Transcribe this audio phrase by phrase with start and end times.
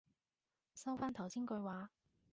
[0.73, 1.91] 收返頭先句話